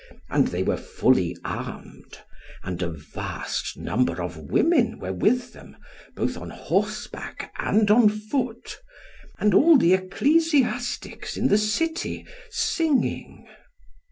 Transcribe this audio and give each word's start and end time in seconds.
And 0.31 0.47
they 0.47 0.63
were 0.63 0.77
fully 0.77 1.37
armed; 1.45 2.17
and 2.63 2.81
a 2.81 2.89
vast 2.89 3.77
number 3.77 4.19
of 4.19 4.35
women 4.35 4.97
were 4.97 5.13
with 5.13 5.53
them, 5.53 5.77
both 6.15 6.37
on 6.37 6.49
horseback, 6.49 7.53
and 7.59 7.91
on 7.91 8.09
foot; 8.09 8.79
and 9.37 9.53
all 9.53 9.77
the 9.77 9.93
ecclesiastics 9.93 11.37
in 11.37 11.49
the 11.49 11.57
city, 11.59 12.25
singing. 12.49 13.45